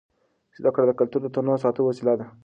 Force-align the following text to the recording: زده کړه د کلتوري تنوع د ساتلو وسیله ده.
زده 0.57 0.69
کړه 0.73 0.85
د 0.87 0.91
کلتوري 0.99 1.27
تنوع 1.35 1.55
د 1.57 1.61
ساتلو 1.63 1.83
وسیله 1.89 2.13
ده. 2.19 2.25